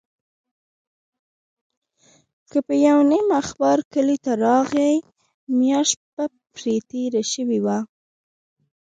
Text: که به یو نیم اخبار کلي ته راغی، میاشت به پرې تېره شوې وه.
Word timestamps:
که 2.49 2.57
به 2.67 2.75
یو 2.87 2.97
نیم 3.11 3.27
اخبار 3.41 3.79
کلي 3.93 4.17
ته 4.23 4.31
راغی، 4.43 4.93
میاشت 5.57 5.99
به 6.15 6.25
پرې 6.53 6.75
تېره 6.89 7.23
شوې 7.31 7.59
وه. 7.65 7.77